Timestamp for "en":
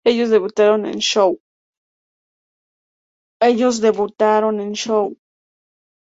0.87-0.99